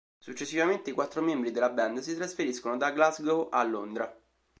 Successivamente 0.17 0.89
i 0.89 0.93
quattro 0.93 1.21
membri 1.21 1.51
della 1.51 1.69
band 1.69 1.99
si 1.99 2.15
trasferiscono 2.15 2.75
da 2.75 2.89
Glasgow 2.89 3.49
a 3.51 3.61
Londra. 3.63 4.19